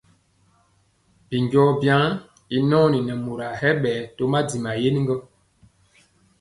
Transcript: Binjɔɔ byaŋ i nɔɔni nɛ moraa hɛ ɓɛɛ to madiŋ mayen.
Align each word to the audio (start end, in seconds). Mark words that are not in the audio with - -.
Binjɔɔ 1.29 1.69
byaŋ 1.81 2.03
i 2.55 2.57
nɔɔni 2.69 2.99
nɛ 3.07 3.13
moraa 3.23 3.55
hɛ 3.61 3.69
ɓɛɛ 3.81 3.99
to 4.15 4.23
madiŋ 4.31 4.61
mayen. 4.63 4.97